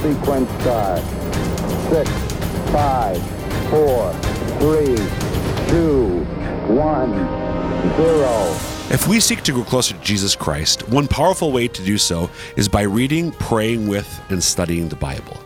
[0.00, 1.00] sequence start.
[1.90, 2.10] Six,
[2.70, 3.18] five,
[3.70, 4.12] four,
[4.60, 4.96] three,
[5.68, 6.24] two,
[6.72, 7.12] one,
[7.96, 8.56] zero.
[8.90, 12.30] If we seek to grow closer to Jesus Christ, one powerful way to do so
[12.56, 15.36] is by reading, praying with, and studying the Bible.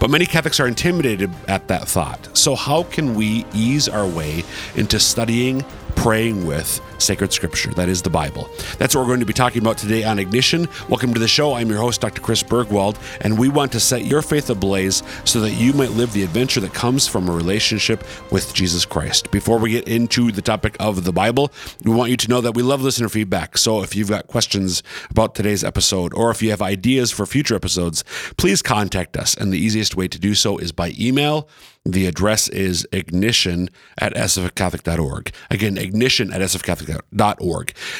[0.00, 2.28] But many Catholics are intimidated at that thought.
[2.36, 4.44] So, how can we ease our way
[4.76, 5.64] into studying,
[5.96, 7.72] praying with sacred scripture?
[7.74, 8.48] That is the Bible.
[8.78, 10.68] That's what we're going to be talking about today on Ignition.
[10.88, 11.54] Welcome to the show.
[11.54, 12.20] I'm your host, Dr.
[12.20, 16.12] Chris Burgwald, and we want to set your faith ablaze so that you might live
[16.12, 19.30] the adventure that comes from a relationship with Jesus Christ.
[19.30, 21.52] Before we get into the topic of the Bible,
[21.84, 23.58] we want you to know that we love listener feedback.
[23.58, 27.54] So, if you've got questions about today's episode, or if you have ideas for future
[27.54, 28.04] episodes,
[28.36, 29.34] please contact us.
[29.34, 31.48] And the easiest way to do so is by email.
[31.84, 35.32] The address is ignition at sfcatholic.org.
[35.50, 36.87] Again, ignition at sfcatholic.org.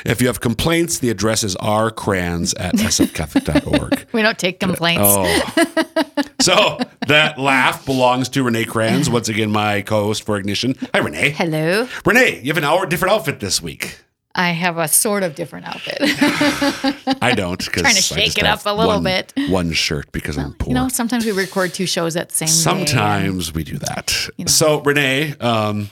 [0.05, 4.07] If you have complaints, the address is rkranz at sfcatholic.org.
[4.13, 5.03] We don't take complaints.
[5.05, 6.23] Oh.
[6.41, 10.75] so that laugh belongs to Renee Kranz, once again, my co host for Ignition.
[10.95, 11.31] Hi, Renee.
[11.31, 11.87] Hello.
[12.07, 13.99] Renee, you have an hour different outfit this week.
[14.35, 15.99] I have a sort of different outfit.
[17.23, 19.33] I don't because Trying to shake it up a little bit.
[19.49, 20.69] One shirt because I'm poor.
[20.69, 22.49] you know, sometimes we record two shows at the same.
[22.49, 24.11] Sometimes we do that.
[24.47, 25.91] So, Renee, um,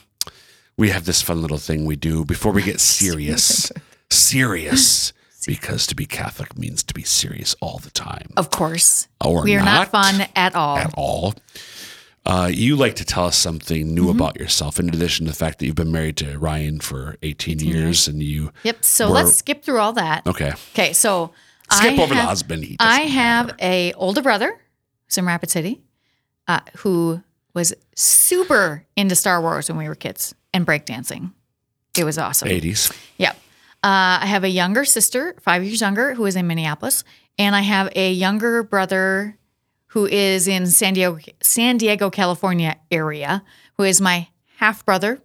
[0.78, 3.70] we have this fun little thing we do before we get serious.
[4.10, 5.12] serious.
[5.46, 8.30] Because to be Catholic means to be serious all the time.
[8.36, 9.06] Of course.
[9.24, 10.77] Or we are not not, fun at all.
[10.77, 11.34] At all.
[12.24, 14.18] Uh, you like to tell us something new Mm-hmm.
[14.20, 17.61] about yourself, in addition to the fact that you've been married to Ryan for 18,
[17.61, 18.50] years and you.
[18.64, 18.84] Yep.
[18.84, 20.27] So were- let's skip through all that.
[20.27, 20.52] Okay.
[20.74, 20.92] Okay.
[20.92, 21.30] So
[21.70, 22.64] Skip I over the have- husband.
[22.64, 23.58] He I have matter.
[23.62, 24.58] a older brother
[25.06, 25.80] who's in Rapid City,
[26.48, 27.22] uh, who
[27.55, 31.32] was super into Star Wars when we were kids and breakdancing.
[31.96, 32.48] It was awesome.
[32.48, 32.90] 80s.
[33.18, 33.36] Yep.
[33.84, 37.04] Uh, I have a younger sister, five years younger, who is in Minneapolis,
[37.38, 39.36] and I have a younger brother
[39.88, 43.42] who is in San Diego, San Diego, California area,
[43.77, 45.20] who is my half brother,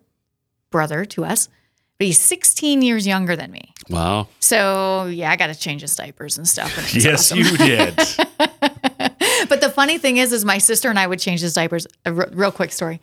[0.69, 1.47] brother to us,
[1.97, 3.73] but he's 16 years younger than me.
[3.89, 4.27] Wow.
[4.39, 6.77] So yeah, I got to change his diapers and stuff.
[6.77, 7.39] and Yes, awesome.
[7.39, 7.97] you did.
[9.49, 11.85] But the funny thing is, is my sister and I would change his diapers.
[12.05, 13.01] A re- real quick story,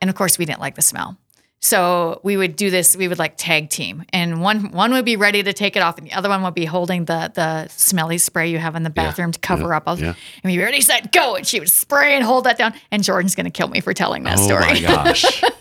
[0.00, 1.16] and of course we didn't like the smell.
[1.62, 2.96] So we would do this.
[2.96, 5.98] We would like tag team, and one one would be ready to take it off,
[5.98, 8.90] and the other one would be holding the the smelly spray you have in the
[8.90, 9.82] bathroom to cover yeah, up.
[9.86, 10.14] All, yeah.
[10.42, 12.72] And we'd be ready, set, go, and she would spray and hold that down.
[12.90, 14.64] And Jordan's gonna kill me for telling that oh story.
[14.64, 15.42] Oh my gosh.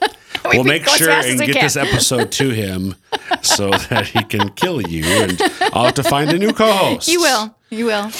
[0.49, 1.63] We We'll make sure and get can.
[1.63, 2.95] this episode to him
[3.41, 5.39] so that he can kill you, and
[5.73, 7.07] I'll have to find a new co-host.
[7.09, 7.55] You will.
[7.69, 8.11] You will.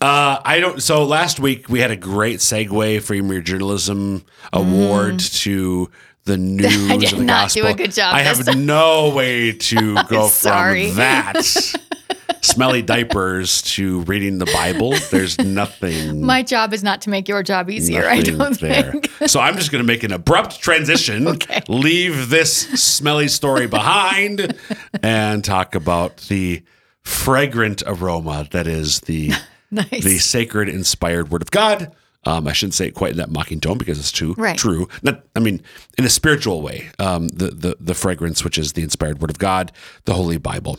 [0.00, 0.82] Uh, I don't.
[0.82, 5.90] So last week we had a great segue from your journalism award to
[6.28, 6.90] the news.
[6.90, 10.28] I did of the not do a good job I have no way to go
[10.28, 11.42] from that
[12.42, 14.94] smelly diapers to reading the Bible.
[15.10, 16.24] There's nothing.
[16.24, 18.06] My job is not to make your job easier.
[18.06, 18.92] I don't there.
[18.92, 19.10] think.
[19.26, 21.62] So I'm just going to make an abrupt transition, Okay.
[21.68, 24.54] leave this smelly story behind,
[25.02, 26.62] and talk about the
[27.02, 29.32] fragrant aroma that is the
[29.70, 30.02] Nice.
[30.04, 31.92] the sacred inspired word of God.
[32.24, 34.34] Um, I shouldn't say it quite in that mocking tone because it's true.
[34.36, 34.58] Right.
[34.58, 34.88] True.
[35.02, 35.62] Not, I mean,
[35.96, 39.38] in a spiritual way, um, the, the the fragrance, which is the inspired word of
[39.38, 39.72] God,
[40.04, 40.78] the Holy Bible.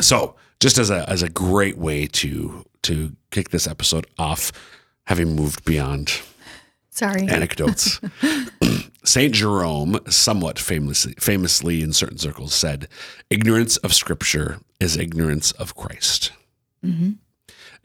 [0.00, 4.50] So, just as a as a great way to to kick this episode off,
[5.04, 6.20] having moved beyond
[6.90, 7.28] Sorry.
[7.28, 8.00] anecdotes.
[9.04, 12.88] Saint Jerome, somewhat famously, famously in certain circles, said,
[13.30, 16.32] "Ignorance of Scripture is ignorance of Christ.
[16.84, 17.12] Mm-hmm.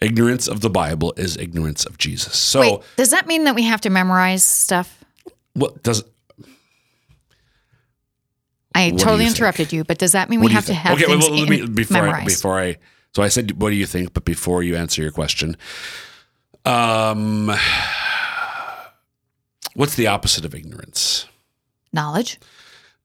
[0.01, 3.63] Ignorance of the Bible is ignorance of Jesus." So, Wait, does that mean that we
[3.63, 4.97] have to memorize stuff?
[5.53, 6.03] what does
[8.73, 11.06] I totally you interrupted you, but does that mean what we have to have okay?
[11.06, 12.25] things Well, let me before I, memorized?
[12.28, 12.78] before I.
[13.13, 15.57] So I said, "What do you think?" But before you answer your question,
[16.66, 17.51] um,
[19.73, 21.25] what's the opposite of ignorance?
[21.91, 22.39] Knowledge.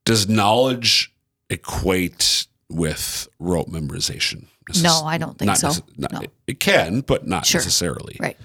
[0.04, 1.12] Does knowledge
[1.50, 4.46] equate with rote memorization?
[4.82, 5.68] No, I don't think so.
[5.68, 6.22] necess- not- No.
[6.46, 7.60] it, can, but not Sure.
[7.60, 8.16] necessarily.
[8.20, 8.36] Right.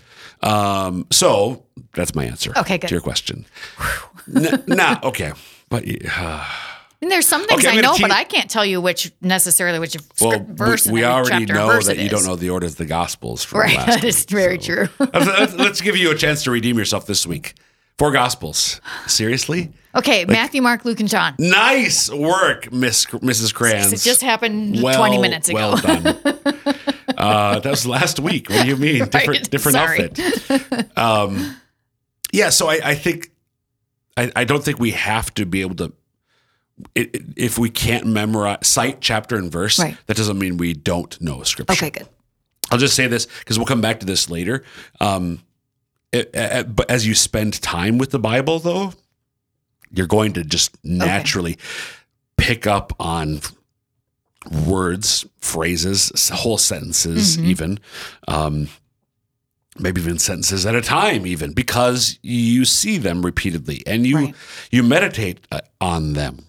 [0.42, 1.63] Um, so
[1.94, 2.51] that's my answer.
[2.57, 2.88] Okay, good.
[2.88, 3.45] To your question.
[4.36, 5.34] N- not okay,
[5.69, 5.84] but
[6.18, 6.45] uh,
[7.01, 9.98] And there's some things Okay, I know, but I can't tell you which necessarily which
[10.19, 13.44] well, verse we, we already know that you don't know the order of the Gospels
[13.44, 14.86] from Right, last that is week, very so.
[14.86, 14.90] true.
[15.13, 17.56] let's- let's give you a chance to redeem yourself this week.
[17.98, 18.81] Four Gospels.
[19.07, 19.72] Seriously?
[19.96, 21.36] Okay, Matthew, Mark, Luke, and John.
[21.38, 23.54] Nice work, Miss Mrs.
[23.54, 23.92] Kranz.
[23.92, 25.58] It just happened well, 20 minutes ago.
[25.58, 26.08] Well done.
[27.18, 28.50] uh, that was last week.
[28.50, 29.06] What do you mean?
[29.10, 29.50] Different, Right.
[29.52, 30.04] different Sorry.
[30.06, 30.98] outfit.
[30.98, 31.58] Um,
[32.32, 32.50] yeah.
[32.50, 33.32] So I, I think
[34.16, 35.94] I, I don't think we have to be able to.
[36.96, 39.98] It, it- if we can't memorize cite chapter and verse, Right.
[40.08, 41.74] that doesn't mean we don't know scripture.
[41.74, 42.08] Okay, good.
[42.72, 44.64] I'll just say this because we'll come back to this later.
[45.02, 45.42] Um,
[46.14, 46.32] it,
[46.76, 48.94] but as you spend time with the Bible, though,
[49.94, 51.58] you're going to just naturally
[52.38, 53.42] pick up on
[54.66, 57.80] words, phrases, whole sentences, even.
[58.28, 58.68] Um,
[59.80, 64.36] maybe even sentences at a time even because you see them repeatedly and you Right.
[64.70, 66.46] you meditate uh, on them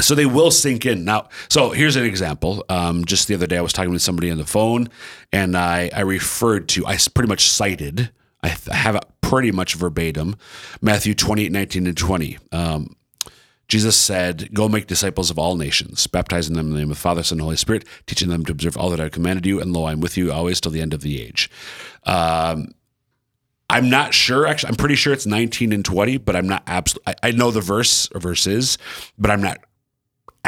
[0.00, 3.56] so they will sink in now so here's an example um, just the other day
[3.58, 4.88] i was talking with somebody on the phone
[5.32, 8.10] and i i referred to i pretty much cited
[8.42, 10.36] i have it pretty much verbatim
[10.80, 12.96] matthew 28 19 and 20 um,
[13.68, 17.00] Jesus said, Go make disciples of all nations, baptizing them in the name of the
[17.00, 19.74] Father, Son, and Holy Spirit, teaching them to observe all that I commanded you, and
[19.74, 21.50] lo, I'm with you always till the end of the age.
[22.04, 22.72] Um,
[23.70, 27.14] I'm not sure, actually, I'm pretty sure it's 19 and 20, but I'm not absolutely,
[27.22, 28.78] I know the verse or verses,
[29.18, 29.58] but I'm not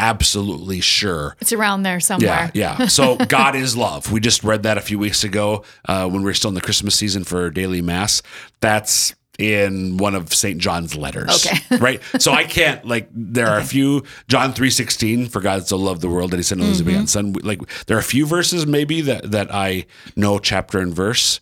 [0.01, 1.37] absolutely sure.
[1.41, 2.51] It's around there somewhere.
[2.55, 2.87] Yeah, yeah.
[2.89, 4.11] So God is love.
[4.11, 6.61] We just read that a few weeks ago uh, when we were still in the
[6.61, 8.23] Christmas season for daily mass.
[8.61, 10.59] That's in one of St.
[10.59, 11.47] John's letters.
[11.47, 11.77] Okay.
[11.79, 12.03] right.
[12.19, 16.01] So I can't like there are a few John three sixteen for God so loved
[16.03, 17.33] the world that he sent only his begotten son.
[17.43, 19.87] Like there are a few verses maybe that that I
[20.17, 21.41] know chapter and verse,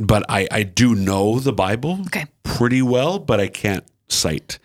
[0.00, 2.26] but I I do know the Bible Okay.
[2.42, 4.58] pretty well, but I can't cite.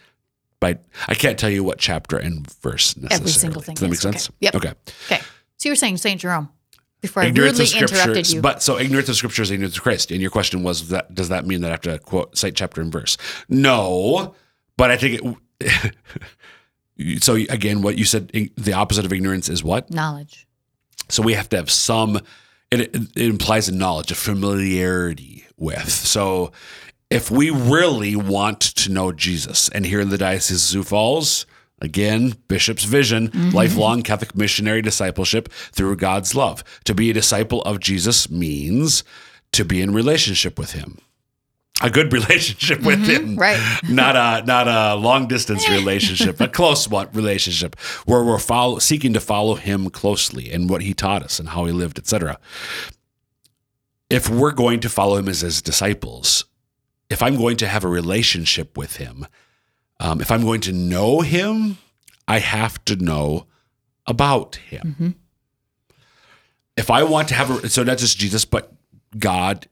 [0.64, 3.22] By, I can't tell you what chapter and verse necessarily.
[3.22, 4.18] Every single thing Does that make is, okay.
[4.18, 4.32] sense?
[4.40, 4.56] Yep.
[4.56, 4.74] Okay.
[5.08, 5.22] Okay.
[5.58, 6.22] So you were saying St.
[6.22, 6.48] Jerome
[7.02, 8.42] before I Ignorance rudely of interrupted you.
[8.42, 10.10] but so ignorance of scripture is ignorance of Christ.
[10.10, 12.80] And your question was that does that mean that I have to quote cite chapter
[12.80, 13.18] and verse?
[13.50, 14.36] No,
[14.78, 15.96] but I think it.
[17.24, 19.92] so again, what you said, the opposite of ignorance is what?
[19.92, 20.48] Knowledge.
[21.10, 22.22] So we have to have some.
[22.72, 25.92] It, it implies a knowledge, a familiarity with.
[25.92, 26.54] So
[27.14, 31.46] if we really want to know Jesus, and here in the Diocese of Sioux Falls,
[31.80, 33.56] again, Bishop's vision, mm-hmm.
[33.56, 36.64] lifelong Catholic missionary discipleship through God's love.
[36.86, 39.04] To be a disciple of Jesus means
[39.52, 40.98] to be in relationship with Him.
[41.84, 43.34] A good relationship with mm-hmm.
[43.34, 43.60] him, right.
[43.88, 49.14] Not a not a long distance relationship, a close one relationship where we're follow, seeking
[49.14, 52.40] to follow him closely and what he taught us and how he lived, etc.
[54.10, 56.46] If we're going to follow him as his disciples,
[57.14, 59.28] if I'm going to have a relationship with him,
[60.00, 61.78] um, if I'm going to know him,
[62.28, 63.46] I have to know
[64.08, 65.16] about him.
[66.76, 68.74] If I want to have a so not just Jesus, but
[69.18, 69.68] God,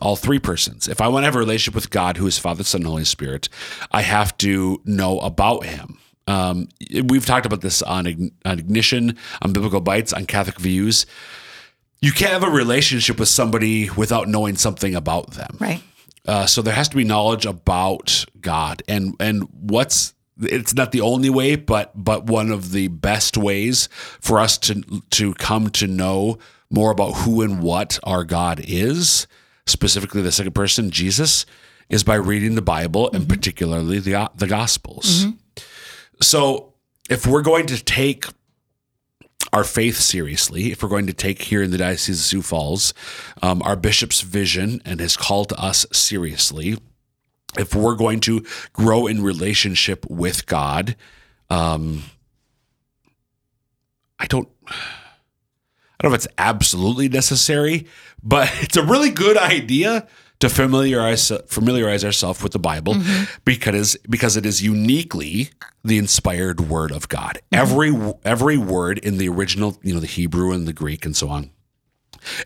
[0.00, 0.86] all three persons.
[0.86, 3.04] If I want to have a relationship with God, who is Father, Son, and Holy
[3.04, 3.48] Spirit,
[3.90, 5.98] I have to know about Him.
[6.28, 6.68] Um,
[7.08, 11.04] we've talked about this on, on Ignition, on Biblical Bites, on Catholic Views.
[12.00, 15.56] You can't have a relationship with somebody without knowing something about them.
[15.58, 15.82] Right.
[16.26, 18.82] Uh, so there has to be knowledge about God.
[18.88, 23.88] And and what's it's not the only way, but but one of the best ways
[24.20, 26.38] for us to to come to know
[26.70, 29.26] more about who and what our God is,
[29.66, 31.46] specifically the second person, Jesus,
[31.88, 35.26] is by reading the Bible and particularly the the Gospels.
[36.22, 36.74] So
[37.08, 38.26] if we're going to take
[39.52, 42.94] our faith seriously, if we're going to take here in the Diocese of Sioux Falls
[43.42, 46.78] um, our bishop's vision and his call to us seriously,
[47.58, 50.96] if we're going to grow in relationship with God,
[51.48, 52.04] um,
[54.18, 54.48] I don't.
[54.68, 57.86] I don't know if it's absolutely necessary,
[58.22, 60.06] but it's a really good idea
[60.38, 62.96] to familiarize familiarize ourselves with the Bible
[63.44, 65.50] because because it is uniquely
[65.82, 67.40] the inspired word of God.
[67.52, 67.92] Every
[68.24, 71.50] every word in the original, you know, the Hebrew and the Greek and so on.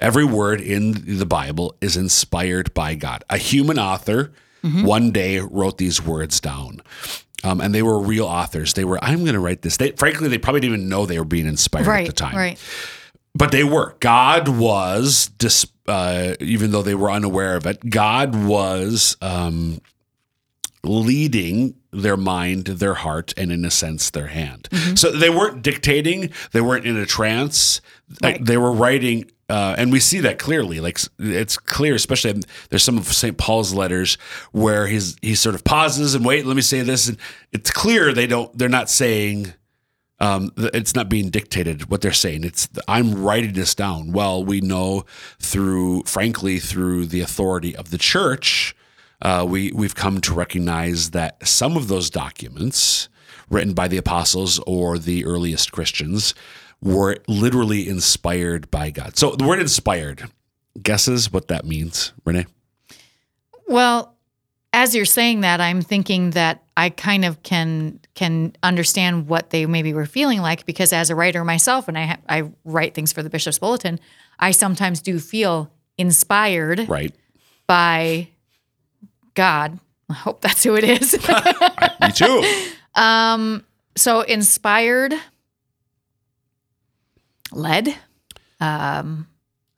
[0.00, 3.24] Every word in the Bible is inspired by God.
[3.28, 6.80] A human author one day wrote these words down.
[7.42, 8.72] Um, and they were real authors.
[8.72, 9.76] They were, I'm going to write this.
[9.76, 12.00] They, frankly, they probably didn't even know they were being inspired Right.
[12.08, 12.58] at the time Right.
[13.34, 13.96] but they were.
[14.00, 19.80] God was, dis, uh, even though they were unaware of it, God was um,
[20.82, 24.68] leading their mind, their heart, and in a sense, their hand.
[24.96, 26.30] So they weren't dictating.
[26.52, 27.80] They weren't in a trance.
[28.22, 28.44] Like, Right.
[28.44, 29.30] They were writing.
[29.48, 30.80] Uh, and we see that clearly.
[30.80, 33.36] Like it's clear, especially there's some of St.
[33.36, 34.16] Paul's letters
[34.52, 36.46] where he's he sort of pauses and wait.
[36.46, 37.18] Let me say this, and
[37.52, 38.56] it's clear they don't.
[38.56, 39.52] They're not saying
[40.20, 42.44] um, it's not being dictated what they're saying.
[42.44, 44.12] It's I'm writing this down.
[44.12, 45.04] Well, we know
[45.38, 48.74] through, frankly, through the authority of the church,
[49.22, 53.08] uh, we we've come to recognize that some of those documents
[53.50, 56.34] written by the apostles or the earliest Christians
[56.82, 59.16] were literally inspired by God.
[59.16, 60.24] So the word inspired,
[60.82, 62.46] guesses what that means, Renee?
[63.66, 64.14] Well,
[64.72, 69.66] as you're saying that, I'm thinking that I kind of can can understand what they
[69.66, 73.12] maybe were feeling like because as a writer myself, and I ha- I write things
[73.12, 74.00] for the Bishop's Bulletin,
[74.38, 77.14] I sometimes do feel inspired Right.
[77.68, 78.28] by
[79.34, 79.78] God.
[80.08, 81.12] I hope that's who it is.
[82.00, 82.70] Me too.
[82.96, 83.64] Um,
[83.96, 85.14] so inspired,
[87.50, 87.92] led.
[88.60, 89.26] Um,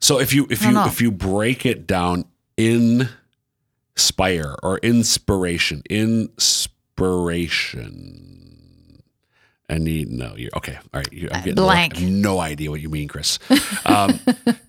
[0.03, 0.85] So if you if you know.
[0.85, 2.27] if you break it down,
[2.59, 3.09] inspire
[4.63, 8.46] or inspiration, inspiration.
[9.69, 10.35] I need no.
[10.37, 10.77] You're okay.
[10.95, 11.13] All right.
[11.13, 11.97] You, I'm getting blank.
[11.97, 13.39] I have no idea what you mean, Chris.
[13.85, 14.19] Um,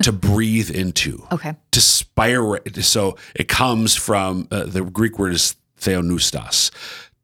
[0.04, 1.26] to breathe into.
[1.32, 1.56] okay.
[1.72, 2.60] To spire.
[2.82, 6.72] So it comes from uh, the Greek word is theopneustos.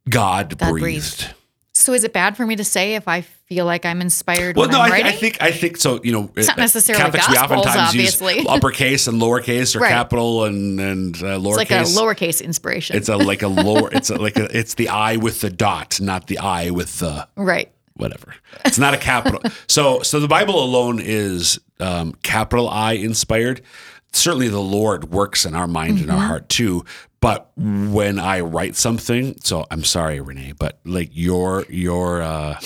[0.10, 0.82] God, God breathed.
[0.82, 1.34] breathed.
[1.74, 3.22] So is it bad for me to say if I
[3.54, 5.06] feel like I'm inspired Well, when no, I, writing?
[5.08, 6.00] I think I think so.
[6.04, 8.36] You know, It's not necessarily Catholics we oftentimes obviously.
[8.38, 9.90] use uppercase and lowercase or Right.
[9.90, 11.62] capital and and uh, lowercase.
[11.62, 12.96] it's like a lowercase inspiration.
[12.98, 13.90] It's a like a lower.
[13.92, 17.28] It's a, like a, it's the I with the dot, not the I with the
[17.36, 17.72] right.
[17.96, 18.34] whatever.
[18.66, 19.42] It's not a capital.
[19.68, 23.62] so so the Bible alone is um, capital I inspired.
[24.16, 26.86] Certainly, the Lord works in our mind and our heart too.
[27.20, 32.60] But when I write something, so I'm sorry, Renee, but like your your uh,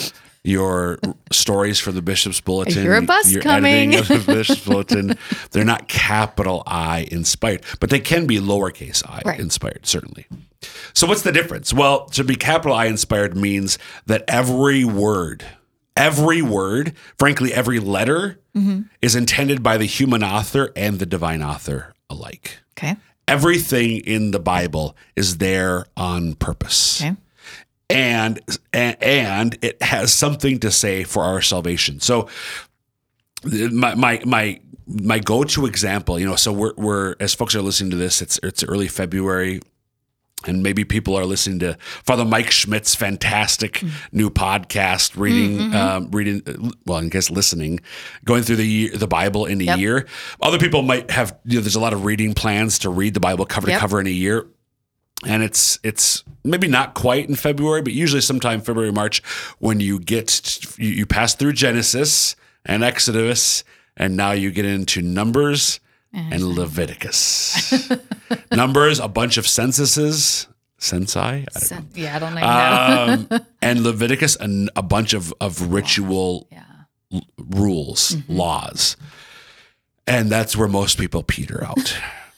[0.48, 0.98] your
[1.32, 3.94] stories for the Bishop's Bulletin, Your bus your coming.
[3.94, 5.18] editing of the Bishop's Bulletin,
[5.52, 9.40] they're not capital I inspired, but they can be lowercase I Right.
[9.40, 10.26] inspired, certainly.
[10.94, 11.74] So what's the difference?
[11.74, 15.44] Well, to be capital I inspired means that every word,
[15.98, 18.84] every word, frankly, every letter mm-hmm.
[19.02, 22.60] is intended by the human author and the divine author alike.
[22.78, 22.96] Okay.
[23.28, 27.02] Everything in the Bible is there on purpose.
[27.02, 27.18] Okay.
[27.90, 28.40] And,
[28.74, 32.00] and it has something to say for our salvation.
[32.00, 32.28] So
[33.44, 37.92] my my my my go-to example, you know, so we're we're as folks are listening
[37.92, 39.62] to this, it's it's early February
[40.46, 46.44] and maybe people are listening to Father Mike Schmitz's fantastic new podcast, reading, um, reading.
[46.86, 47.80] Well, I guess listening,
[48.24, 49.80] going through the year, the Bible in a Yep.
[49.80, 50.08] year.
[50.42, 51.36] Other people might have.
[51.46, 54.00] You know, there's a lot of reading plans to read the Bible cover to cover
[54.00, 54.46] in a year,
[55.26, 59.22] and it's it's maybe not quite in February, but usually sometime February March
[59.60, 63.64] when you get you, you pass through Genesis and Exodus,
[63.96, 65.80] and now you get into Numbers
[66.14, 67.92] and Leviticus.
[68.52, 70.48] Numbers, a bunch of censuses,
[70.80, 73.28] censi, I don't So- yeah, I don't know.
[73.34, 76.64] um, and Leviticus, and a bunch of of ritual yeah.
[77.14, 78.36] l- rules, Mm-hmm.
[78.36, 78.98] laws,
[80.08, 81.96] and that's where most people peter out.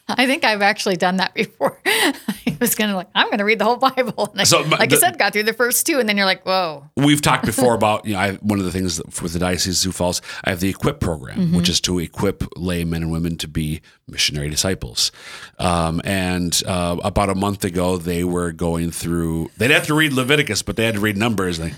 [0.09, 1.79] I think I've actually done that before.
[1.85, 4.29] I was gonna like, I'm gonna read the whole Bible.
[4.31, 6.25] And I, So, like the- I said, got through the first two, and then you're
[6.25, 6.89] like, whoa.
[6.97, 9.77] We've talked before about you know I, one of the things with the diocese of
[9.77, 11.55] Sioux Falls, I have the equip program, Mm-hmm.
[11.57, 15.11] which is to equip lay men and women to be missionary disciples.
[15.59, 19.51] Um, and uh, about a month ago, they were going through.
[19.57, 21.59] They'd have to read Leviticus, but they had to read Numbers.
[21.59, 21.75] And they,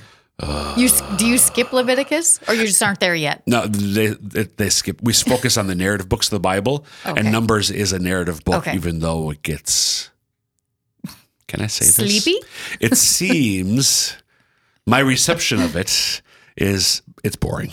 [0.77, 3.43] You do you skip Leviticus, or you just aren't there yet?
[3.45, 5.01] No, they they, they skip.
[5.01, 7.19] We focus on the narrative books of the Bible, Okay.
[7.19, 8.75] and Numbers is a narrative book, Okay.
[8.75, 10.10] even though it gets.
[11.48, 12.24] Can I say this?
[12.24, 12.39] Sleepy?
[12.79, 14.15] It seems
[14.88, 16.21] my reception of it
[16.57, 17.71] is it's boring,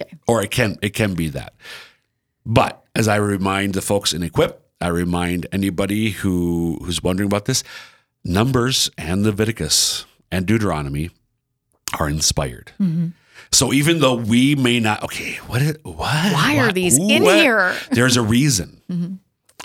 [0.00, 0.10] Okay.
[0.26, 1.52] or it can it can be that.
[2.44, 7.44] But as I remind the folks in Equip, I remind anybody who who's wondering about
[7.44, 7.62] this,
[8.24, 11.10] Numbers and Leviticus and Deuteronomy
[11.98, 12.72] are inspired.
[13.50, 15.60] So even though we may not, okay, what?
[15.60, 15.98] Is, what?
[15.98, 17.36] Why are these in What?
[17.36, 17.74] here?
[17.90, 18.80] There's a reason,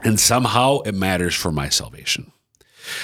[0.04, 2.32] and somehow it matters for my salvation.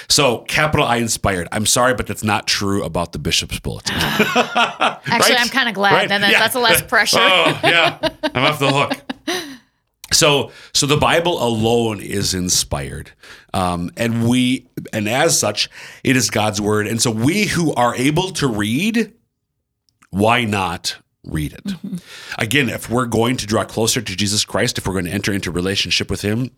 [0.10, 1.48] So capital I inspired.
[1.52, 3.96] I'm sorry, but that's not true about the bishop's bulletin.
[4.00, 5.02] Ah.
[5.06, 5.42] Actually, Right?
[5.42, 5.94] I'm kind of glad.
[5.94, 6.10] Right?
[6.10, 6.40] Then that, Yeah.
[6.40, 7.18] that's less pressure.
[7.22, 7.98] oh yeah,
[8.34, 8.92] I'm off the hook.
[10.14, 13.12] So, so the Bible alone is inspired,
[13.54, 15.70] um, and we, and as such,
[16.04, 16.88] it is God's word.
[16.88, 19.14] And so, we who are able to read,
[20.12, 21.74] why not read it?
[22.38, 25.34] Again, if we're going to draw closer to Jesus Christ, if we're going to enter
[25.34, 26.52] into relationship with Him,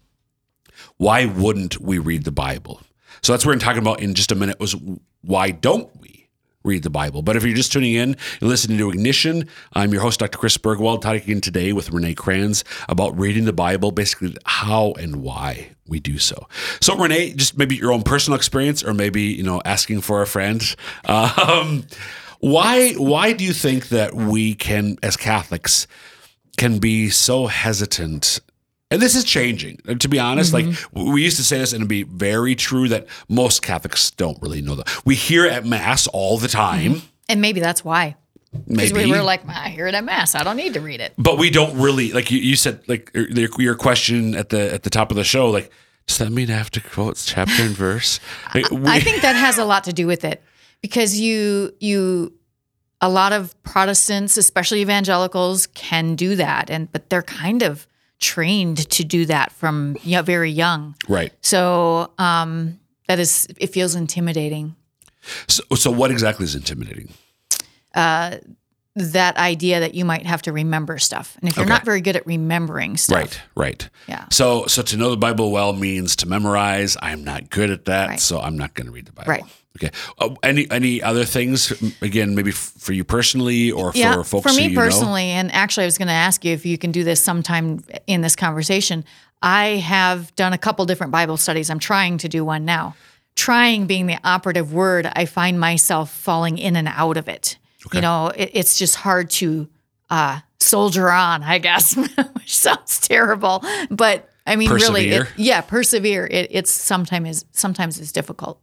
[0.97, 2.81] why wouldn't we read the Bible?
[3.21, 4.59] So that's what we're talking about in just a minute.
[4.59, 4.75] Was
[5.21, 6.24] why don't we
[6.65, 7.21] read the Bible?
[7.21, 10.37] But if you're just tuning in and listening to Ignition, I'm your host, Dr.
[10.37, 15.69] Chris Burgwald, talking today with Renee Kranz about reading the Bible, basically how and why
[15.87, 16.47] we do so.
[16.81, 20.27] So Renee, just maybe your own personal experience, or maybe you know asking for a
[20.27, 20.63] friend.
[21.07, 21.85] Um,
[22.39, 25.87] why why do you think that we can, as Catholics,
[26.57, 28.39] can be so hesitant
[28.91, 29.77] and this is changing.
[29.99, 31.11] To be honest like mm-hmm.
[31.11, 34.61] we used to say this and it'd be very true that most catholics don't really
[34.61, 35.05] know that.
[35.05, 36.95] We hear it at mass all the time.
[36.95, 37.07] Mm-hmm.
[37.29, 38.15] And maybe that's why.
[38.67, 40.33] Because we were like, I hear it at mass.
[40.33, 41.13] I don't need to read it.
[41.17, 44.83] but we don't really like you, you said like your, your question at the at
[44.83, 45.71] the top of the show like
[46.07, 48.19] does that mean i have to quote chapter and verse?
[48.53, 50.41] Like, we- I think that has a lot to do with it
[50.81, 52.33] because you you
[53.01, 57.87] a lot of Protestants, especially evangelicals, can do that, and but they're kind of
[58.19, 60.95] trained to do that from you know, very young.
[61.07, 64.75] right So um, that is it feels intimidating.
[65.47, 67.09] So, so what exactly is intimidating?
[68.97, 71.73] That idea that you might have to remember stuff, and if you're Okay.
[71.73, 73.89] not very good at remembering stuff, Right, right.
[74.07, 74.23] Yeah.
[74.31, 76.95] So, so to know the Bible well means to memorize.
[77.01, 78.19] I'm not good at that, Right.
[78.21, 79.29] so I'm not going to read the Bible.
[79.31, 79.43] Right.
[79.77, 79.91] Okay.
[80.17, 81.71] Uh, any any other things?
[82.01, 84.81] Again, maybe f- for you personally, or for yeah, folks for me you know?
[84.81, 87.83] personally, and actually, I was going to ask you if you can do this sometime
[88.07, 89.03] in this conversation.
[89.41, 91.69] I have done a couple different Bible studies.
[91.69, 92.95] I'm trying to do one now.
[93.35, 97.57] Trying being the operative word, I find myself falling in and out of it.
[97.93, 99.67] You know, it, it's just hard to
[100.09, 101.95] uh, soldier on, I guess,
[102.33, 106.27] which sounds terrible, but I mean, really, it, yeah, persevere.
[106.27, 108.59] It, it's sometimes is sometimes it's difficult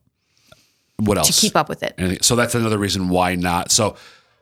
[0.96, 1.28] What else?
[1.34, 1.94] to keep up with it.
[1.98, 3.70] Anything- so that's another reason why not.
[3.72, 3.96] So,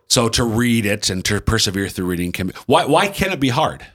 [0.09, 3.41] so to read it and to persevere through reading can be, why why can it
[3.41, 3.87] be hard?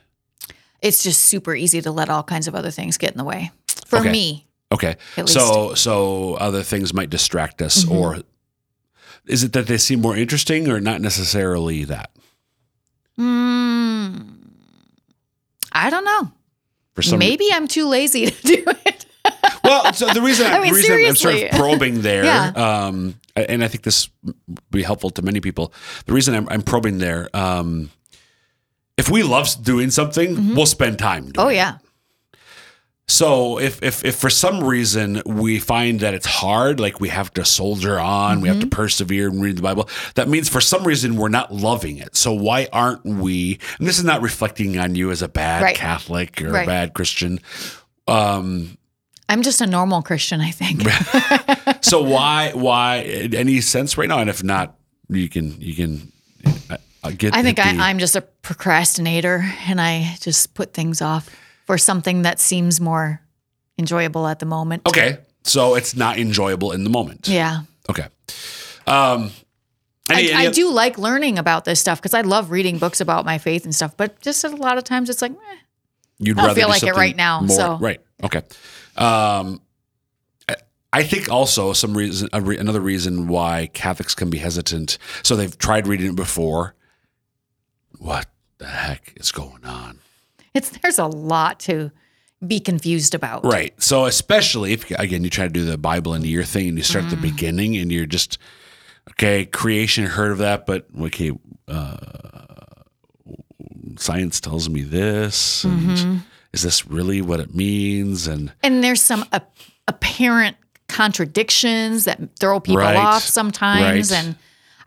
[0.81, 3.51] It's just super easy to let all kinds of other things get in the way.
[3.85, 4.11] For Okay.
[4.11, 4.95] me, Okay.
[5.25, 7.91] So so other things might distract us, Mm-hmm.
[7.95, 8.19] or
[9.25, 12.11] is it that they seem more interesting, or not necessarily that?
[13.15, 14.17] Hmm.
[15.71, 16.31] I don't know.
[17.17, 18.94] Maybe I'm too lazy to do it.
[19.65, 22.47] Well, so the reason, I I mean, reason I'm sort of probing there, Yeah.
[22.55, 24.35] um, and I think this would
[24.71, 25.73] be helpful to many people.
[26.05, 27.89] The reason I'm, I'm probing there, um,
[28.97, 31.31] if we love doing something, we'll spend time.
[31.31, 31.55] Doing oh it.
[31.55, 31.77] yeah.
[33.07, 37.31] So if, if if for some reason we find that it's hard, like we have
[37.33, 40.83] to soldier on, we have to persevere and read the Bible, that means for some
[40.83, 42.15] reason we're not loving it.
[42.15, 43.59] So why aren't we?
[43.77, 45.75] And this is not reflecting on you as a bad Right.
[45.75, 47.39] Catholic or a bad Christian.
[48.07, 48.75] Um,
[49.27, 50.81] I'm just a normal Christian, I think.
[51.83, 54.19] so why why any sense right now?
[54.19, 54.77] And if not,
[55.09, 56.11] you can you can
[56.69, 57.35] uh, get.
[57.35, 61.29] I think the- I, I'm just a procrastinator and I just put things off
[61.65, 63.21] for something that seems more
[63.77, 64.83] enjoyable at the moment.
[64.87, 65.17] okay.
[65.43, 67.27] So it's not enjoyable in the moment.
[67.27, 67.61] Yeah.
[67.87, 68.07] Okay.
[68.87, 69.31] Um,
[70.09, 72.99] any- I, any I do like learning about this stuff because I love reading books
[72.99, 75.55] about my faith and stuff, but just a lot of times it's like, eh,
[76.17, 77.77] You'd I don't rather feel like it right now, More, so.
[77.77, 78.01] right.
[78.23, 78.41] Okay.
[78.95, 79.61] Um,
[80.93, 84.97] I- think also some reason, a re, another reason why Catholics can be hesitant.
[85.23, 86.73] So they've tried reading it before.
[87.97, 88.27] What
[88.59, 89.99] the heck is going on?
[90.53, 91.91] it's there's a lot to
[92.47, 93.43] be confused about.
[93.43, 93.73] Right.
[93.81, 96.83] So especially if again you try to do the Bible into your thing and you
[96.83, 97.07] start Mm.
[97.11, 98.37] at the beginning and you're just
[99.11, 101.31] okay, creation heard of that, but okay,
[101.67, 101.97] uh,
[103.97, 106.17] science tells me this, and Mm-hmm.
[106.55, 108.25] Is this really what it means?
[108.27, 109.41] And And there's some a-
[109.87, 110.55] apparent
[110.87, 112.95] contradictions that throw people Right.
[112.95, 114.19] off sometimes Right.
[114.23, 114.35] and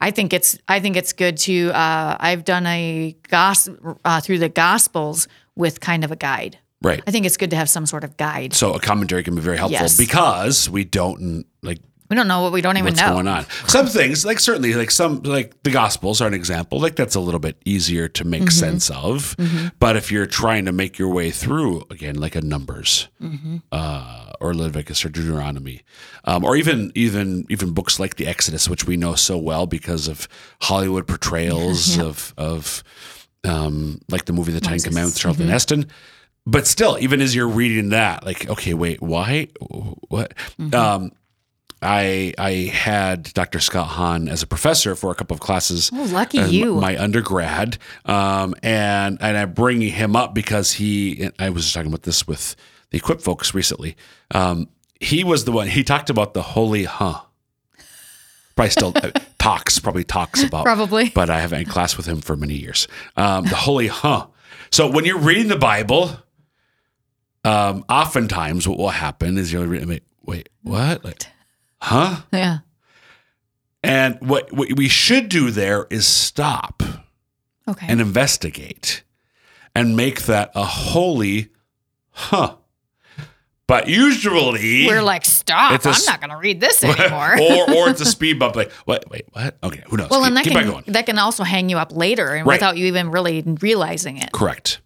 [0.00, 4.38] I think it's I think it's good to uh, I've done a gospel uh, through
[4.38, 6.58] the gospels with kind of a guide.
[6.82, 7.02] right.
[7.06, 8.54] I think it's good to have some sort of guide.
[8.54, 9.96] So a commentary can be very helpful Yes.
[9.96, 13.12] because we don't like We don't know what we don't even what's know.
[13.12, 13.44] going on.
[13.66, 16.80] Some things, like certainly, like some, like the Gospels are an example.
[16.80, 18.48] Like that's a little bit easier to make Mm-hmm.
[18.50, 19.36] sense of.
[19.78, 23.56] But if you're trying to make your way through again, like a Numbers, Mm-hmm.
[23.72, 25.82] uh, or Leviticus or Deuteronomy,
[26.24, 30.08] um, or even even even books like the Exodus, which we know so well because
[30.08, 30.28] of
[30.62, 32.82] Hollywood portrayals of of
[33.44, 35.52] um, like the movie The Ten Commandments, Charlton Mm-hmm.
[35.52, 35.86] Heston.
[36.46, 39.48] But still, even as you're reading that, like, okay, wait, why,
[40.08, 40.32] what?
[40.58, 40.74] Mm-hmm.
[40.74, 41.12] Um,
[41.80, 43.60] I I had Dr.
[43.60, 45.90] Scott Hahn as a professor for a couple of classes.
[45.94, 46.74] Oh, lucky you.
[46.74, 51.30] My undergrad, um, and and I bring him up because he.
[51.38, 52.56] I was talking about this with
[52.90, 53.96] the Equip folks recently.
[54.32, 54.68] Um,
[55.00, 55.68] he was the one.
[55.68, 57.20] He talked about the holy huh.
[58.56, 59.78] Probably still uh, talks.
[59.78, 61.10] Probably talks about Probably.
[61.10, 62.88] but I haven't had class with him for many years.
[63.16, 64.26] Um, the holy huh.
[64.72, 66.10] So when you're reading the Bible,
[67.44, 71.04] um, oftentimes what will happen is you'll read, wait, wait, what?
[71.04, 71.26] Like,
[71.80, 72.22] huh?
[72.32, 72.58] Yeah.
[73.82, 76.82] And what, what we should do there is stop
[77.66, 77.86] Okay.
[77.88, 79.02] and investigate
[79.74, 81.48] and make that a holy
[82.10, 82.54] huh.
[83.66, 85.72] But usually We're like, stop.
[85.84, 87.34] I'm not going to read this anymore.
[87.38, 90.26] or or it's a speed bump like what wait what okay who knows well, keep,
[90.28, 92.54] and that keep can going that can also hang you up later and Right.
[92.56, 94.32] without you even really realizing it.
[94.32, 94.80] Correct.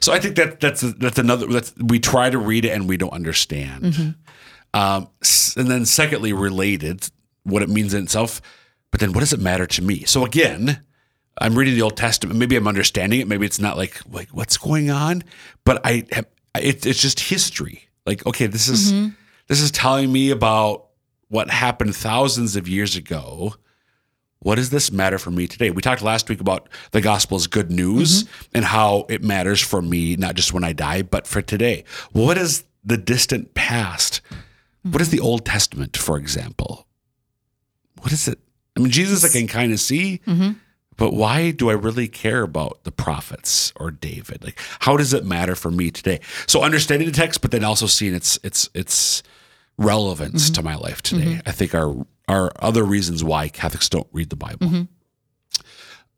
[0.00, 2.96] So I think that that's that's another that's we try to read it and we
[2.96, 3.82] don't understand.
[3.84, 4.10] Mm-hmm.
[4.74, 5.08] Um,
[5.56, 7.08] and then secondly, related
[7.44, 8.40] what it means in itself,
[8.90, 10.04] but then what does it matter to me?
[10.04, 10.82] So again,
[11.38, 12.38] I'm reading the Old Testament.
[12.38, 13.28] Maybe I'm understanding it.
[13.28, 15.24] Maybe it's not like like what's going on,
[15.64, 17.88] but I have, it, it's just history.
[18.06, 19.08] Like okay, this is Mm-hmm.
[19.48, 20.88] this is telling me about
[21.28, 23.54] what happened thousands of years ago
[24.42, 25.70] what does this matter for me today?
[25.70, 30.16] We talked last week about the gospel's good news and how it matters for me,
[30.16, 31.84] not just when I die, but for today.
[32.10, 34.20] What does the distant past
[34.82, 36.86] What is the Old Testament, for example?
[38.00, 38.38] What is it?
[38.76, 40.20] I mean, Jesus, I can kind of see,
[40.96, 44.44] but why do I really care about the prophets or David?
[44.44, 46.20] Like, how does it matter for me today?
[46.46, 49.22] So, understanding the text, but then also seeing its its its
[49.78, 51.48] relevance to my life today, mm-hmm.
[51.48, 51.94] I think are
[52.28, 54.66] are other reasons why Catholics don't read the Bible.
[54.66, 54.82] Mm-hmm.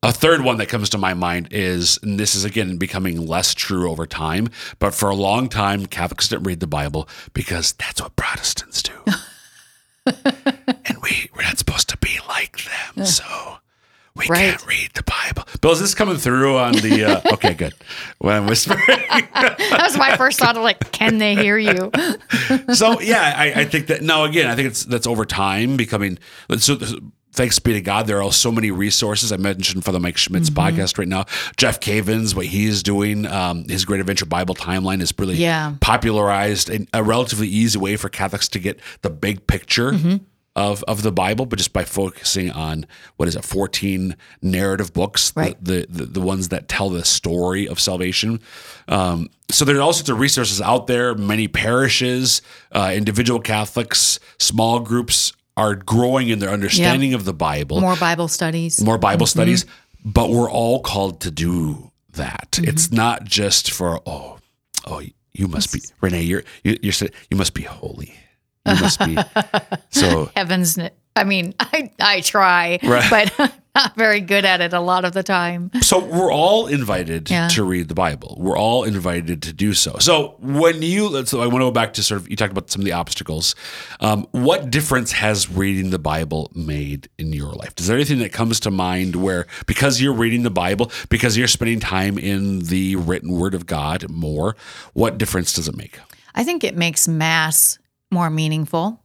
[0.05, 3.55] A third one that comes to my mind is, and this is again becoming less
[3.55, 8.03] true over time, but for a long time, Catholics didn't read the Bible because that's
[8.03, 8.93] what Protestants do.
[10.07, 13.07] and we, we're not supposed to be like them.
[13.07, 13.25] So
[14.15, 14.51] we Right.
[14.51, 15.49] can't read the Bible.
[15.63, 17.05] Bill, is this coming through on the.
[17.05, 17.73] Uh, okay, good.
[18.19, 18.83] When I'm whispering.
[18.87, 21.91] That was my first thought of like, can they hear you?
[22.75, 26.19] so yeah, I, I think that no, again, I think it's that's over time becoming.
[26.59, 26.77] So
[27.35, 29.33] thanks be to God, there are so many resources.
[29.33, 30.79] I mentioned for the Mike Schmitz Mm-hmm.
[30.79, 31.25] podcast right now,
[31.57, 35.75] Jeff Cavins, what he's doing, um, his Great Adventure Bible Timeline is really Yeah.
[35.81, 39.93] popularized and a relatively easy way for Catholics to get the big picture.
[39.93, 40.17] Mm-hmm.
[40.57, 45.33] Of, of the Bible, but just by focusing on what is it, 14 narrative books,
[45.33, 45.57] the- Right.
[45.65, 48.39] the, the, the ones that tell the story of salvation.
[48.87, 51.17] Um, so there's all sorts of resources out there.
[51.17, 57.81] Many parishes, uh, individual Catholics, small groups are growing in their understanding of the Bible,
[57.81, 58.83] more, Bible studies.
[58.83, 59.39] More Bible mm-hmm.
[59.39, 59.67] studies.
[60.05, 62.53] But we're all called to do that.
[62.53, 62.69] Mm-hmm.
[62.69, 64.39] It's not just for oh
[64.87, 66.23] oh you must be Renee.
[66.23, 68.15] You're you, you're you must be holy.
[68.67, 69.17] You must be
[69.91, 70.79] so Heavens,
[71.17, 73.11] I mean, I, I try, Right.
[73.37, 75.71] but not very good at it a lot of the time.
[75.85, 77.49] So we're all invited Yeah.
[77.49, 78.37] to read the Bible.
[78.41, 79.97] We're all invited to do so.
[79.99, 82.53] So when you, let's so I want to go back to sort of, you talked
[82.53, 83.55] about some of the obstacles.
[84.01, 87.75] Um, what difference has reading the Bible made in your life?
[87.79, 91.49] Is there anything that comes to mind where, because you're reading the Bible, because you're
[91.49, 94.57] spending time in the written Word of God more,
[94.95, 95.99] what difference does it make?
[96.35, 97.79] I think it makes Mass
[98.11, 99.03] more meaningful.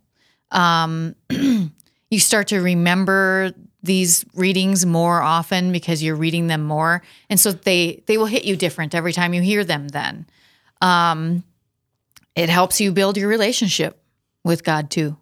[0.52, 7.40] Um, you start to remember these readings more often because you're reading them more, and
[7.40, 9.88] so they they will hit you different every time you hear them.
[9.88, 10.26] Then,
[10.82, 11.44] um,
[12.36, 14.02] it helps you build your relationship
[14.44, 15.18] with God too.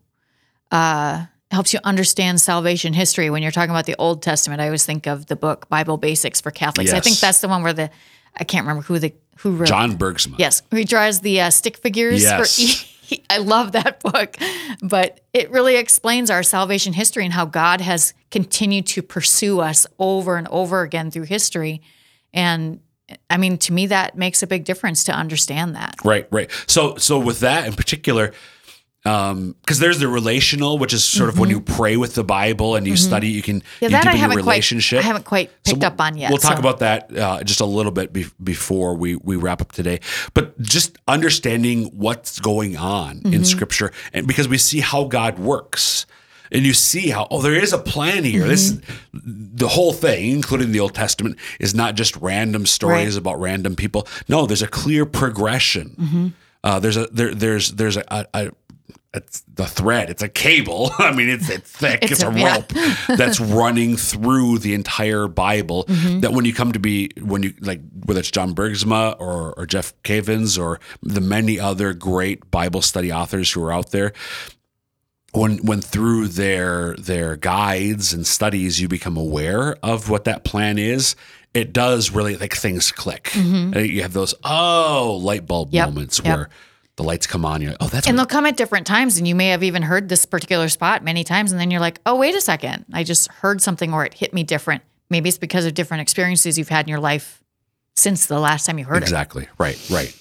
[0.71, 3.29] Uh, helps you understand salvation history.
[3.29, 6.41] When you're talking about the Old Testament, I always think of the book Bible Basics
[6.41, 6.91] for Catholics.
[6.91, 7.89] I think that's the one where the
[8.35, 10.35] I can't remember who the who wrote John Bergsma.
[10.37, 12.23] Yes, he draws the uh, stick figures.
[12.23, 12.57] Yes.
[12.57, 12.86] For,
[13.29, 14.37] I love that book,
[14.81, 19.87] but it really explains our salvation history and how God has continued to pursue us
[19.99, 21.81] over and over again through history.
[22.33, 22.79] And
[23.29, 25.95] I mean, to me, that makes a big difference to understand that.
[26.03, 26.51] Right, right.
[26.67, 28.33] So, so with that in particular,
[29.07, 32.85] because there's the relational, which is sort of when you pray with the Bible and
[32.87, 33.67] you study, you can Mm-hmm.
[33.81, 34.99] Yeah, you that I deepen your haven't quite, relationship.
[34.99, 36.29] I haven't quite So picked up on yet.
[36.29, 39.61] We'll talk so- about that uh, just a little bit be- before we we wrap
[39.61, 39.99] up today.
[40.33, 43.33] But just understanding what's going on Mm-hmm.
[43.33, 46.05] in Scripture, and because we see how God works.
[46.49, 48.47] And you see how oh there is a plan here.
[48.47, 49.55] This Mm-hmm.
[49.57, 53.17] the whole thing, including the Old Testament, is not just random stories Right.
[53.21, 54.07] about random people.
[54.29, 55.95] No, there's a clear progression.
[55.99, 56.27] Mm-hmm.
[56.63, 58.51] Uh, there's a there there's there's a, a, a
[59.13, 60.09] it's the thread.
[60.09, 60.91] It's a cable.
[60.99, 62.03] I mean, it's it's thick.
[62.03, 62.55] It's, It's a a- yeah.
[62.55, 62.67] rope
[63.17, 65.85] that's running through the entire Bible.
[65.85, 66.19] Mm-hmm.
[66.19, 69.65] That when you come to be when you like whether it's John Bergsma or or
[69.65, 74.13] Jeff Cavins or the many other great Bible study authors who are out there,
[75.31, 80.77] when when through their their guides and studies you become aware of what that plan
[80.77, 81.15] is
[81.53, 85.75] it does really like things click And you have those oh light bulb Mm-hmm.
[85.75, 86.25] Yep, moments yep.
[86.37, 86.49] where
[86.97, 89.27] the lights come on you're like oh that's And they'll come at different times, and
[89.27, 92.15] you may have even heard this particular spot many times, and then you're like, "Oh,
[92.15, 92.85] wait a second!
[92.91, 94.83] I just heard something, or it hit me different.
[95.09, 97.41] Maybe it's because of different experiences you've had in your life
[97.95, 100.15] since the last time you heard it." exactly right right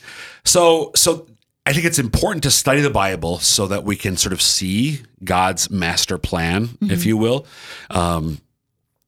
[0.44, 1.26] so so
[1.66, 5.00] i think it's important to study the bible so that we can sort of see
[5.24, 7.46] god's master plan if you will
[7.90, 8.38] um,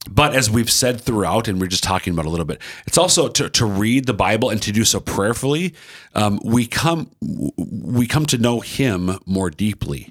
[0.09, 3.29] but as we've said throughout, and we're just talking about a little bit, it's also
[3.29, 5.75] to, to read the Bible and to do so prayerfully.
[6.15, 7.11] Um, we come
[7.57, 10.09] we come to know Him more deeply,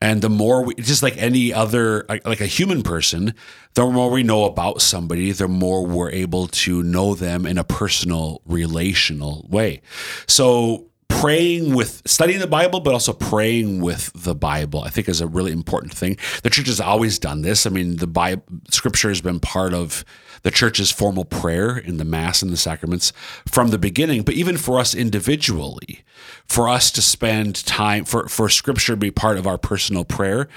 [0.00, 3.34] and the more we, just like any other like a human person,
[3.74, 7.64] the more we know about somebody, the more we're able to know them in a
[7.64, 9.80] personal, relational way.
[10.26, 15.20] So praying with studying the Bible, but also praying with the Bible, I think is
[15.20, 16.16] a really important thing.
[16.42, 17.66] The church has always done this.
[17.66, 20.04] I mean, the Bible, Scripture has been part of
[20.42, 23.12] the church's formal prayer in the Mass and the sacraments
[23.46, 24.22] from the beginning.
[24.22, 26.02] But even for us individually,
[26.46, 30.48] for us to spend time for for Scripture to be part of our personal prayer,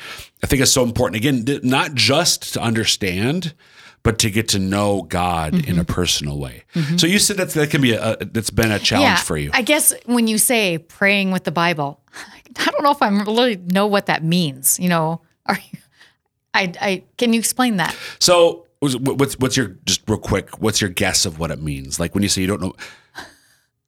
[0.41, 1.17] I think is so important.
[1.17, 3.53] Again, not just to understand
[4.03, 5.79] but to get to know God in Mm-hmm.
[5.79, 6.63] a personal way.
[6.97, 9.49] So you said that that can be a, that's been a challenge for you.
[9.53, 12.01] I guess when you say praying with the Bible,
[12.57, 14.77] I don't know if I really know what that means.
[14.79, 15.79] You know, are you,
[16.53, 17.95] I, I, can you explain that?
[18.19, 20.59] So what's what's your just real quick?
[20.61, 21.99] What's your guess of what it means?
[21.99, 22.73] Like when you say you don't know,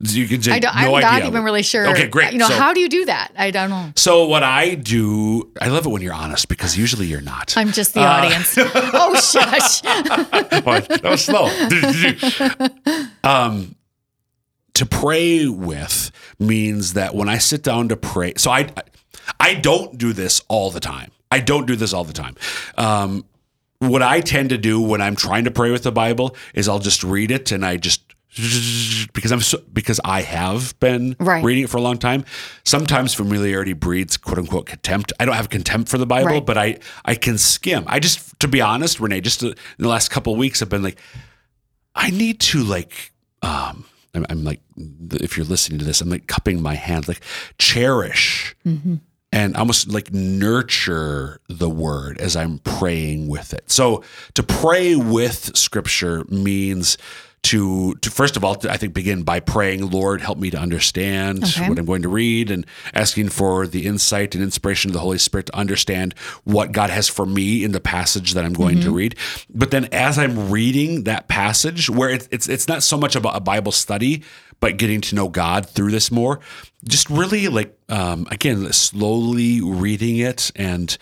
[0.01, 1.09] you can say I don't, no I'm idea.
[1.19, 1.87] not even really sure.
[1.89, 2.33] Okay, great.
[2.33, 3.31] You know, So- how do you do that?
[3.37, 3.91] I don't know.
[3.95, 7.55] So what I do, I love it when you're honest because usually you're not.
[7.57, 8.55] I'm just the Uh, audience.
[8.57, 9.81] oh, shush.
[10.65, 11.47] That was slow.
[13.23, 13.75] um,
[14.73, 18.69] to pray with means that when I sit down to pray, so I,
[19.39, 21.11] I don't do this all the time.
[21.31, 22.35] I don't do this all the time.
[22.77, 23.25] Um,
[23.79, 26.79] what I tend to do when I'm trying to pray with the Bible is I'll
[26.79, 28.04] just read it and I just
[29.13, 31.43] because I'm so, because I have been Right.
[31.43, 32.25] reading it for a long time.
[32.63, 35.13] Sometimes familiarity breeds quote unquote contempt.
[35.19, 36.45] I don't have contempt for the Bible, Right.
[36.45, 37.83] but I I can skim.
[37.87, 40.83] I just to be honest, Renee, just in the last couple of weeks, I've been
[40.83, 40.97] like,
[41.95, 44.61] I need to like um I'm, I'm like
[45.11, 47.21] if you're listening to this, I'm like cupping my hands, like
[47.57, 48.55] cherish
[49.31, 53.69] and almost like nurture the word as I'm praying with it.
[53.71, 54.03] So
[54.35, 56.97] to pray with scripture means
[57.45, 61.43] to, to first of all, I think begin by praying, Lord, help me to understand
[61.43, 61.67] Okay.
[61.69, 65.17] what I'm going to read and asking for the insight and inspiration of the Holy
[65.17, 68.91] Spirit to understand what God has for me in the passage that I'm going to
[68.91, 69.15] read.
[69.49, 73.35] But then as I'm reading that passage, where it's, it's, it's not so much about
[73.35, 74.23] a Bible study,
[74.59, 76.39] but getting to know God through this more,
[76.87, 80.97] just really like, um, again, slowly reading it and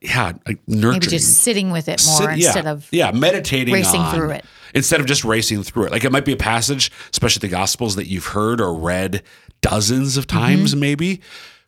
[0.00, 0.92] yeah, like nurturing.
[1.00, 4.30] Maybe just sitting with it more Sit- yeah, instead of yeah, meditating racing on- through
[4.30, 4.44] it.
[4.74, 5.92] instead of just racing through it.
[5.92, 9.22] Like it might be a passage, especially the Gospels, that you've heard or read
[9.60, 10.38] dozens of Mm-hmm.
[10.38, 11.20] times, maybe.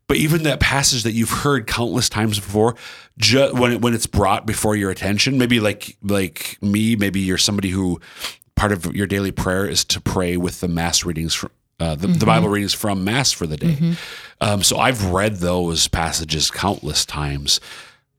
[0.06, 2.76] But even that passage that you've heard countless times before,
[3.18, 7.38] ju- when it, when it's brought before your attention, maybe like like me, maybe you're
[7.38, 8.00] somebody who
[8.54, 11.50] part of your daily prayer is to pray with the mass readings from.
[11.80, 13.96] Uh, the, the Bible readings from Mass for the day.
[14.40, 17.58] Um, so I've read those passages countless times,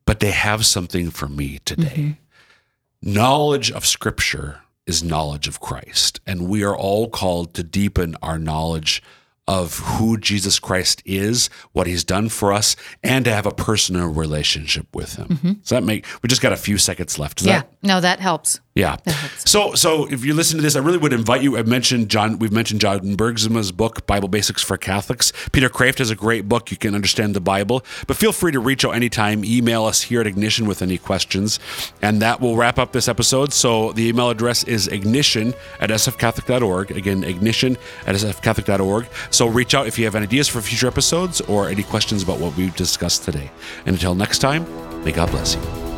[0.06, 3.13] but they have something for me today mm-hmm.
[3.13, 6.20] knowledge of scripture is knowledge of Christ.
[6.26, 9.02] And we are all called to deepen our knowledge
[9.48, 14.08] of who Jesus Christ is, what he's done for us, and to have a personal
[14.08, 15.28] relationship with him.
[15.28, 15.54] Mm-hmm.
[15.54, 17.39] Does that make we just got a few seconds left?
[17.39, 17.60] Does yeah.
[17.60, 18.60] that No, that helps.
[18.76, 18.98] Yeah.
[19.46, 21.58] So, so if you listen to this, I really would invite you.
[21.58, 22.40] I've mentioned John.
[22.40, 25.32] We've mentioned John Bergsma's book, Bible Basics for Catholics.
[25.54, 26.72] Peter Kreeft has a great book.
[26.72, 27.86] You can understand the Bible.
[28.06, 29.46] But feel free to reach out anytime.
[29.46, 31.58] Email us here at Ignition with any questions,
[32.02, 33.54] and that will wrap up this episode.
[33.54, 36.92] So the email address is ignition at sfcatholic.org.
[36.92, 39.08] Again, ignition at sfcatholic.org.
[39.32, 42.40] So reach out if you have any ideas for future episodes or any questions about
[42.40, 43.50] what we've discussed today.
[43.86, 44.66] And until next time,
[45.06, 45.95] may God bless you.